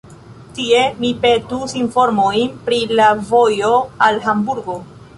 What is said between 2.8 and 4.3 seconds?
la vojo al